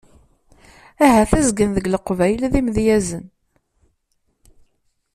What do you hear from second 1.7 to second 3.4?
deg Leqbayel d imedyazen.